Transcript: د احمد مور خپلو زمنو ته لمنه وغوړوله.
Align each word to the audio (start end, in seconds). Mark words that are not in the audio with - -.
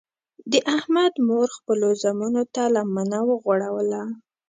د 0.51 0.53
احمد 0.77 1.13
مور 1.27 1.47
خپلو 1.57 1.87
زمنو 2.03 2.43
ته 2.55 2.63
لمنه 2.75 3.19
وغوړوله. 3.29 4.01